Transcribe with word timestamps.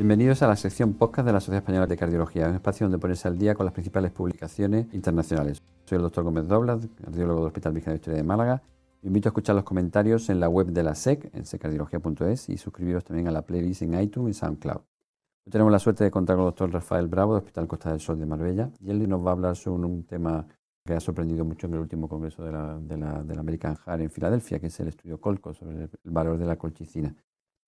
Bienvenidos 0.00 0.40
a 0.40 0.48
la 0.48 0.56
sección 0.56 0.94
podcast 0.94 1.26
de 1.26 1.34
la 1.34 1.40
Sociedad 1.40 1.58
Española 1.58 1.86
de 1.86 1.94
Cardiología, 1.94 2.48
un 2.48 2.54
espacio 2.54 2.86
donde 2.86 2.96
ponerse 2.98 3.28
al 3.28 3.36
día 3.36 3.54
con 3.54 3.66
las 3.66 3.74
principales 3.74 4.10
publicaciones 4.10 4.86
internacionales. 4.94 5.62
Soy 5.84 5.96
el 5.96 6.02
doctor 6.02 6.24
Gómez 6.24 6.48
Doblas, 6.48 6.88
cardiólogo 7.04 7.40
del 7.40 7.48
Hospital 7.48 7.74
Virgen 7.74 7.92
de 7.92 7.96
Historia 7.96 8.16
de 8.16 8.22
Málaga. 8.22 8.62
Os 8.96 9.04
invito 9.04 9.28
a 9.28 9.30
escuchar 9.30 9.56
los 9.56 9.64
comentarios 9.64 10.30
en 10.30 10.40
la 10.40 10.48
web 10.48 10.68
de 10.68 10.82
la 10.82 10.94
SEC, 10.94 11.30
en 11.34 11.44
secardiología.es, 11.44 12.48
y 12.48 12.56
suscribiros 12.56 13.04
también 13.04 13.28
a 13.28 13.30
la 13.30 13.42
playlist 13.42 13.82
en 13.82 14.00
iTunes 14.00 14.38
y 14.38 14.40
SoundCloud. 14.40 14.78
Hoy 14.78 15.50
tenemos 15.50 15.70
la 15.70 15.78
suerte 15.78 16.02
de 16.02 16.10
contar 16.10 16.36
con 16.36 16.46
el 16.46 16.48
doctor 16.48 16.72
Rafael 16.72 17.06
Bravo, 17.06 17.34
del 17.34 17.42
Hospital 17.42 17.68
Costa 17.68 17.90
del 17.90 18.00
Sol 18.00 18.18
de 18.18 18.24
Marbella, 18.24 18.70
y 18.80 18.88
él 18.88 19.06
nos 19.06 19.22
va 19.22 19.28
a 19.28 19.32
hablar 19.32 19.54
sobre 19.54 19.84
un 19.84 20.04
tema 20.04 20.46
que 20.82 20.94
ha 20.94 21.00
sorprendido 21.00 21.44
mucho 21.44 21.66
en 21.66 21.74
el 21.74 21.80
último 21.80 22.08
congreso 22.08 22.42
de 22.42 22.52
la 22.52 23.38
American 23.38 23.76
Heart 23.76 24.00
en 24.00 24.10
Filadelfia, 24.10 24.60
que 24.60 24.68
es 24.68 24.80
el 24.80 24.88
estudio 24.88 25.20
Colco 25.20 25.52
sobre 25.52 25.82
el 25.82 25.90
valor 26.04 26.38
de 26.38 26.46
la 26.46 26.56
colchicina. 26.56 27.14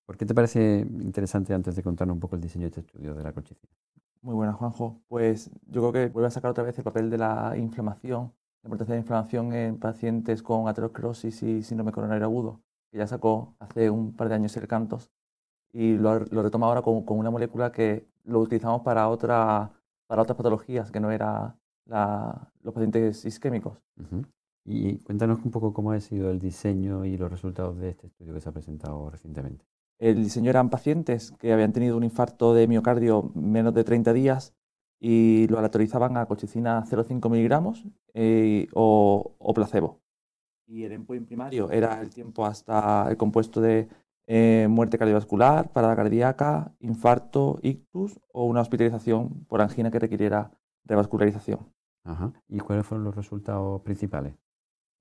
¿Por 0.06 0.16
qué 0.16 0.26
te 0.26 0.34
parece 0.34 0.86
interesante 1.00 1.54
antes 1.54 1.76
de 1.76 1.82
contarnos 1.82 2.14
un 2.14 2.20
poco 2.20 2.36
el 2.36 2.42
diseño 2.42 2.64
de 2.64 2.68
este 2.68 2.80
estudio 2.80 3.14
de 3.14 3.22
la 3.22 3.32
colchicina? 3.32 3.72
Muy 4.20 4.34
buena, 4.34 4.52
Juanjo. 4.52 5.00
Pues 5.08 5.50
yo 5.66 5.80
creo 5.80 5.92
que 5.92 6.12
vuelve 6.12 6.28
a 6.28 6.30
sacar 6.30 6.50
otra 6.50 6.64
vez 6.64 6.76
el 6.78 6.84
papel 6.84 7.10
de 7.10 7.18
la 7.18 7.54
inflamación, 7.56 8.32
la 8.62 8.68
importancia 8.68 8.94
de 8.94 8.98
la 8.98 9.02
inflamación 9.02 9.52
en 9.52 9.78
pacientes 9.78 10.42
con 10.42 10.68
aterosclerosis 10.68 11.42
y 11.42 11.62
síndrome 11.62 11.92
coronario 11.92 12.24
agudo, 12.24 12.62
que 12.90 12.98
ya 12.98 13.06
sacó 13.06 13.56
hace 13.58 13.90
un 13.90 14.14
par 14.14 14.28
de 14.28 14.36
años 14.36 14.56
el 14.56 14.68
Cantos 14.68 15.10
y 15.72 15.96
lo, 15.96 16.20
lo 16.20 16.42
retoma 16.42 16.66
ahora 16.66 16.82
con, 16.82 17.04
con, 17.04 17.18
una 17.18 17.30
molécula 17.30 17.72
que 17.72 18.06
lo 18.24 18.40
utilizamos 18.40 18.82
para, 18.82 19.08
otra, 19.08 19.72
para 20.06 20.22
otras 20.22 20.36
patologías, 20.36 20.90
que 20.90 21.00
no 21.00 21.10
era 21.10 21.56
la, 21.86 22.52
los 22.62 22.74
pacientes 22.74 23.24
isquémicos. 23.24 23.78
Y 24.64 24.98
cuéntanos 24.98 25.44
un 25.44 25.50
poco 25.50 25.72
cómo 25.72 25.92
ha 25.92 26.00
sido 26.00 26.30
el 26.30 26.38
diseño 26.38 27.04
y 27.04 27.16
los 27.16 27.30
resultados 27.30 27.78
de 27.78 27.90
este 27.90 28.06
estudio 28.06 28.34
que 28.34 28.40
se 28.40 28.48
ha 28.48 28.52
presentado 28.52 29.10
recientemente. 29.10 29.64
El 30.02 30.24
diseño 30.24 30.50
eran 30.50 30.68
pacientes 30.68 31.30
que 31.38 31.52
habían 31.52 31.72
tenido 31.72 31.96
un 31.96 32.02
infarto 32.02 32.54
de 32.54 32.66
miocardio 32.66 33.30
menos 33.36 33.72
de 33.72 33.84
30 33.84 34.12
días 34.12 34.52
y 34.98 35.46
lo 35.46 35.58
aleatorizaban 35.58 36.16
a 36.16 36.26
colchicina 36.26 36.84
0,5 36.84 37.30
miligramos 37.30 37.84
eh, 38.12 38.66
o, 38.74 39.52
placebo. 39.54 40.00
Y 40.66 40.82
el 40.82 40.90
endpoint 40.90 41.24
primario 41.24 41.70
era 41.70 42.00
el 42.00 42.10
tiempo 42.10 42.44
hasta 42.44 43.08
el 43.10 43.16
compuesto 43.16 43.60
de 43.60 43.88
eh, 44.26 44.66
muerte 44.68 44.98
cardiovascular, 44.98 45.70
parada 45.70 45.94
cardíaca, 45.94 46.74
infarto, 46.80 47.60
ictus 47.62 48.18
o 48.32 48.46
una 48.46 48.60
hospitalización 48.60 49.44
por 49.44 49.62
angina 49.62 49.92
que 49.92 50.00
requiriera 50.00 50.50
revascularización. 50.84 51.60
¿Y 52.48 52.58
cuáles 52.58 52.84
fueron 52.84 53.04
los 53.04 53.14
resultados 53.14 53.82
principales? 53.82 54.34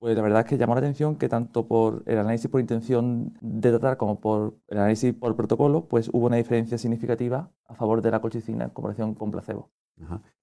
Pues 0.02 0.16
la 0.16 0.24
verdad 0.24 0.40
es 0.40 0.48
que 0.48 0.58
llamó 0.58 0.74
la 0.74 0.80
atención 0.80 1.16
que 1.16 1.30
tanto 1.30 1.68
por 1.68 2.02
el 2.08 2.18
análisis 2.18 2.50
por 2.50 2.60
intención 2.60 3.38
de 3.40 3.70
tratar 3.70 3.98
como 3.98 4.20
por 4.20 4.56
el 4.68 4.80
análisis 4.80 5.14
por 5.14 5.36
protocolo, 5.36 5.86
pues 5.86 6.10
hubo 6.12 6.26
una 6.26 6.38
diferencia 6.38 6.80
significativa 6.80 7.52
a 7.68 7.76
favor 7.76 8.02
de 8.02 8.10
la 8.10 8.20
colchicina 8.20 8.64
en 8.64 8.72
comparación 8.72 9.14
con 9.14 9.30
placebo. 9.30 9.70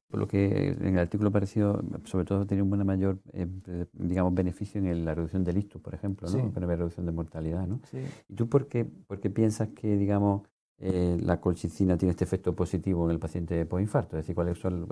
Por 0.09 0.21
lo 0.21 0.29
que 0.29 0.69
en 0.69 0.95
el 0.95 1.01
artículo 1.01 1.33
pareció, 1.33 1.83
sobre 2.05 2.25
todo, 2.25 2.47
tenía 2.47 2.63
un 2.63 2.87
mayor, 2.87 3.19
eh, 3.33 3.49
digamos, 3.95 4.33
beneficio 4.33 4.81
en 4.81 5.05
la 5.05 5.17
reducción 5.17 5.43
del 5.43 5.59
ictus, 5.59 5.83
por 5.83 5.93
ejemplo, 5.93 6.31
¿no? 6.31 6.53
la 6.55 6.77
reducción 6.77 7.05
de 7.05 7.11
mortalidad, 7.11 7.67
¿no? 7.67 7.81
¿Y 8.29 8.35
tú 8.37 8.49
por 8.49 8.69
qué, 8.69 8.85
por 8.85 9.19
qué 9.19 9.29
piensas 9.29 9.71
que, 9.71 9.97
digamos, 9.97 10.43
eh, 10.79 11.19
la 11.21 11.41
colchicina 11.41 11.99
tiene 11.99 12.13
este 12.13 12.23
efecto 12.23 12.55
positivo 12.55 13.07
en 13.07 13.11
el 13.11 13.19
paciente 13.19 13.67
post-infarto? 13.67 14.17
Es 14.17 14.23
decir, 14.23 14.37
¿cuáles 14.37 14.57
son, 14.57 14.87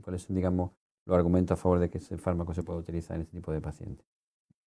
cuáles 0.00 0.22
son 0.22 0.36
digamos, 0.36 0.70
los 1.06 1.16
argumentos 1.16 1.58
a 1.58 1.62
favor 1.62 1.78
de 1.78 1.88
que 1.88 1.98
ese 1.98 2.18
fármaco 2.18 2.52
se 2.52 2.62
pueda 2.62 2.78
utilizar 2.78 3.16
en 3.16 3.22
este 3.22 3.36
tipo 3.36 3.52
de 3.52 3.60
pacientes? 3.60 4.06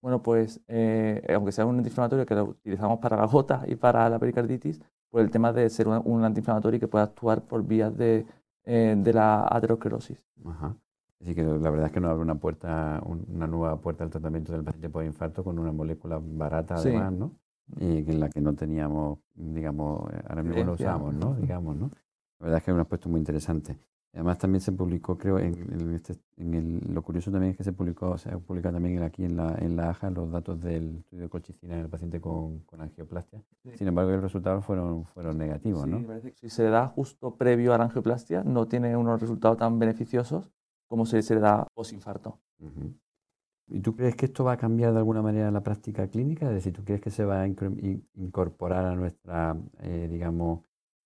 Bueno, 0.01 0.23
pues 0.23 0.61
eh, 0.67 1.21
aunque 1.35 1.51
sea 1.51 1.65
un 1.65 1.77
antiinflamatorio 1.77 2.25
que 2.25 2.35
lo 2.35 2.45
utilizamos 2.45 2.99
para 2.99 3.17
la 3.17 3.25
gota 3.25 3.63
y 3.67 3.75
para 3.75 4.09
la 4.09 4.17
pericarditis, 4.17 4.81
pues 5.09 5.25
el 5.25 5.31
tema 5.31 5.51
de 5.51 5.69
ser 5.69 5.87
un, 5.87 6.23
antiinflamatorio 6.23 6.79
que 6.79 6.87
pueda 6.87 7.03
actuar 7.03 7.41
por 7.41 7.63
vías 7.65 7.95
de, 7.97 8.25
eh, 8.63 8.95
de 8.97 9.13
la 9.13 9.45
aterosclerosis. 9.49 10.23
Ajá. 10.45 10.75
Así 11.21 11.35
que 11.35 11.43
la 11.43 11.69
verdad 11.69 11.87
es 11.87 11.91
que 11.91 11.99
nos 11.99 12.11
abre 12.11 12.23
una 12.23 12.35
puerta, 12.35 13.01
una 13.03 13.45
nueva 13.45 13.81
puerta 13.81 14.05
al 14.05 14.09
tratamiento 14.09 14.53
del 14.53 14.63
paciente 14.63 14.89
por 14.89 15.03
infarto 15.03 15.43
con 15.43 15.59
una 15.59 15.73
molécula 15.73 16.19
barata 16.21 16.75
además, 16.75 17.11
¿no? 17.11 17.33
Y 17.77 18.09
en 18.09 18.19
la 18.19 18.29
que 18.29 18.39
no 18.39 18.55
teníamos, 18.55 19.19
digamos, 19.35 20.09
ahora 20.27 20.43
mismo 20.43 20.63
lo 20.63 20.73
usamos, 20.73 21.13
¿no? 21.13 21.35
Digamos, 21.41 21.75
¿no? 21.75 21.91
La 22.39 22.45
verdad 22.45 22.57
es 22.59 22.63
que 22.63 22.71
es 22.71 22.75
un 22.75 22.81
aspecto 22.81 23.09
muy 23.09 23.19
interesante. 23.19 23.75
Además 24.13 24.39
también 24.39 24.61
se 24.61 24.71
publicó, 24.71 25.17
creo, 25.17 25.37
en, 25.37 25.93
este, 25.93 26.15
en 26.37 26.53
el, 26.55 26.93
lo 26.93 27.03
curioso 27.03 27.31
también 27.31 27.51
es 27.51 27.57
que 27.57 27.63
se 27.63 27.73
publicó, 27.73 28.17
se 28.17 28.31
ha 28.31 28.39
publicado 28.39 28.73
también 28.73 29.03
aquí 29.03 29.23
en 29.23 29.37
la, 29.37 29.55
en 29.59 29.75
la 29.75 29.89
AJA 29.91 30.09
los 30.09 30.31
datos 30.31 30.59
del 30.59 30.97
estudio 30.97 31.23
de 31.23 31.29
colchicina 31.29 31.75
en 31.75 31.81
el 31.81 31.89
paciente 31.89 32.19
con, 32.19 32.59
con 32.61 32.81
angioplastia. 32.81 33.43
Sin 33.75 33.87
embargo, 33.87 34.11
los 34.11 34.23
resultados 34.23 34.65
fueron, 34.65 35.05
fueron 35.05 35.37
negativos, 35.37 35.83
sí, 35.83 35.89
¿no? 35.91 36.07
Parece 36.07 36.31
que 36.31 36.37
si 36.37 36.49
se 36.49 36.63
le 36.63 36.69
da 36.69 36.87
justo 36.87 37.35
previo 37.35 37.73
a 37.73 37.77
la 37.77 37.83
angioplastia, 37.83 38.43
no 38.43 38.67
tiene 38.67 38.97
unos 38.97 39.21
resultados 39.21 39.57
tan 39.57 39.77
beneficiosos 39.77 40.51
como 40.87 41.05
si 41.05 41.21
se 41.21 41.35
le 41.35 41.41
da 41.41 41.67
posinfarto. 41.75 42.39
¿Y 43.67 43.79
tú 43.81 43.95
crees 43.95 44.15
que 44.15 44.25
esto 44.25 44.43
va 44.43 44.53
a 44.53 44.57
cambiar 44.57 44.91
de 44.91 44.97
alguna 44.97 45.21
manera 45.21 45.51
la 45.51 45.61
práctica 45.61 46.07
clínica? 46.07 46.47
Es 46.47 46.55
decir, 46.55 46.73
¿tú 46.73 46.83
crees 46.83 46.99
que 46.99 47.11
se 47.11 47.23
va 47.23 47.41
a 47.41 47.47
incorporar 47.47 48.85
a 48.85 48.95
nuestra, 48.95 49.55
eh, 49.81 50.07
digamos, 50.09 50.61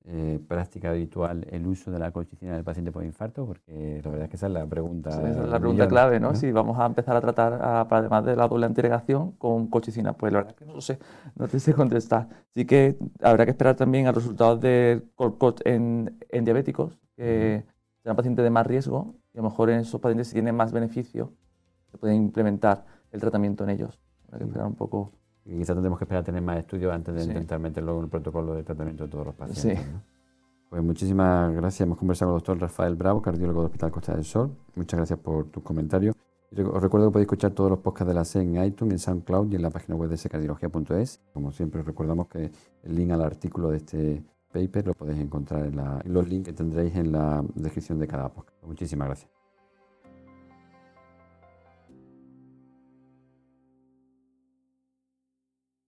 eh, 0.06 0.40
práctica 0.48 0.90
habitual 0.90 1.48
el 1.50 1.66
uso 1.66 1.90
de 1.90 1.98
la 1.98 2.12
colchicina 2.12 2.56
del 2.56 2.64
paciente 2.64 2.92
por 2.92 3.04
infarto? 3.04 3.46
Porque 3.46 4.02
la 4.04 4.10
verdad 4.10 4.26
es 4.26 4.30
que 4.30 4.36
esa 4.36 4.48
es 4.48 4.54
la 4.54 4.66
pregunta. 4.66 5.10
esa 5.10 5.44
es 5.44 5.50
la 5.50 5.60
pregunta 5.60 5.88
clave, 5.88 6.20
¿no? 6.20 6.36
Si 6.36 6.52
vamos 6.52 6.78
a 6.80 6.86
empezar 6.86 7.16
a 7.16 7.22
tratar, 7.22 7.60
además 7.90 8.26
de 8.26 8.36
la 8.36 8.48
doble 8.48 8.66
antiregación, 8.66 9.32
con 9.34 9.68
colchicina. 9.68 10.14
Pues 10.14 10.34
la 10.34 10.40
verdad 10.40 10.54
es 10.54 10.60
que 10.60 10.66
no 10.66 10.74
lo 10.74 10.82
sé, 10.82 11.00
no 11.36 11.48
te 11.48 11.60
sé 11.60 11.74
contestar. 11.76 12.28
Sí 12.50 12.66
que 12.66 12.98
habrá 13.22 13.46
que 13.46 13.52
esperar 13.52 13.76
también 13.76 14.08
a 14.08 14.12
los 14.12 14.24
resultados 14.24 14.60
de 14.60 15.04
Colcot 15.16 15.62
en, 15.66 16.18
en 16.30 16.46
diabéticos, 16.46 17.00
que 17.16 17.64
serán 18.02 18.18
pacientes 18.18 18.44
de 18.44 18.50
más 18.50 18.68
riesgo, 18.68 19.16
y 19.34 19.38
a 19.38 19.42
lo 19.42 19.50
mejor 19.50 19.70
en 19.70 19.80
esos 19.80 20.02
pacientes 20.02 20.28
si 20.28 20.34
tienen 20.34 20.56
más 20.56 20.72
beneficio, 20.72 21.32
se 21.92 21.98
puede 21.98 22.14
implementar 22.16 22.86
el 23.12 23.22
tratamiento 23.22 23.64
en 23.64 23.70
ellos. 23.70 24.00
Habrá 24.28 24.40
que 24.40 24.46
esperar 24.46 24.68
un 24.68 24.76
poco. 24.76 25.12
Y 25.46 25.58
quizás 25.58 25.76
tendremos 25.76 26.00
que 26.00 26.06
esperar 26.06 26.22
a 26.22 26.26
tener 26.26 26.42
más 26.42 26.58
estudios 26.58 26.94
antes 26.94 27.14
de 27.14 27.24
intentar 27.24 27.60
meterlo 27.60 27.98
en 27.98 28.04
el 28.06 28.10
protocolo 28.10 28.54
de 28.56 28.64
tratamiento 28.64 29.04
de 29.04 29.10
todos 29.10 29.26
los 29.26 29.36
pacientes. 29.36 29.86
Sí. 29.86 29.92
Pues 30.70 30.82
muchísimas 30.82 31.54
gracias. 31.54 31.82
Hemos 31.82 31.98
conversado 31.98 32.32
con 32.32 32.36
el 32.36 32.40
doctor 32.40 32.60
Rafael 32.60 32.96
Bravo, 32.96 33.22
cardiólogo 33.22 33.62
del 33.62 33.66
Hospital 33.68 33.92
Costa 33.92 34.16
del 34.16 34.24
Sol. 34.24 34.56
Muchas 34.76 34.98
gracias 34.98 35.20
por 35.20 35.46
tus 35.46 35.62
comentarios. 35.62 36.16
Os 36.52 36.82
recuerdo 36.82 37.08
que 37.08 37.14
podéis 37.14 37.26
escuchar 37.26 37.52
todos 37.52 37.70
los 37.70 37.80
podcasts 37.80 38.08
de 38.08 38.14
la 38.14 38.26
SE 38.26 38.42
en 38.42 38.64
iTunes, 38.64 38.94
en 38.94 39.00
SoundCloud 39.00 39.52
y 39.52 39.56
en 39.56 39.62
la 39.62 39.70
página 39.70 39.96
web 39.96 40.10
de 40.10 40.18
secardiología.es. 40.18 41.22
Como 41.34 41.52
siempre, 41.52 41.84
recordamos 41.84 42.28
que 42.28 42.52
el 42.84 42.96
link 42.96 43.12
al 43.12 43.22
artículo 43.22 43.70
de 43.70 43.78
este 43.78 44.24
paper 44.52 44.88
lo 44.88 44.94
podéis 44.94 45.20
encontrar 45.20 45.66
en, 45.66 45.76
la, 45.76 46.02
en 46.04 46.14
los 46.14 46.28
links 46.28 46.48
que 46.48 46.54
tendréis 46.54 46.96
en 46.96 47.12
la 47.12 47.44
descripción 47.56 48.00
de 48.00 48.08
cada 48.08 48.30
podcast. 48.30 48.58
Muchísimas 48.64 49.08
gracias. 49.08 49.43